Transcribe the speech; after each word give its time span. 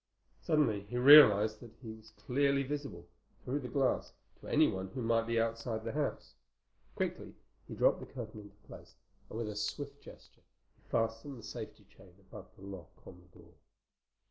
Suddenly 0.41 0.81
he 0.89 0.97
realized 0.97 1.59
that 1.59 1.75
he 1.79 1.93
was 1.93 2.09
clearly 2.09 2.63
visible, 2.63 3.05
through 3.45 3.59
the 3.59 3.67
glass, 3.67 4.13
to 4.39 4.47
anyone 4.47 4.87
who 4.87 5.01
might 5.03 5.27
be 5.27 5.39
outside 5.39 5.83
the 5.83 5.91
house. 5.91 6.33
Quickly 6.95 7.35
he 7.67 7.75
dropped 7.75 7.99
the 7.99 8.07
curtain 8.07 8.41
into 8.41 8.55
place 8.65 8.95
and 9.29 9.37
with 9.37 9.47
a 9.49 9.55
swift 9.55 10.01
gesture 10.01 10.41
he 10.77 10.89
fastened 10.89 11.37
the 11.37 11.43
safety 11.43 11.83
chain 11.95 12.15
above 12.19 12.47
the 12.55 12.63
lock 12.63 12.89
on 13.05 13.21
the 13.21 13.39
door. 13.39 13.53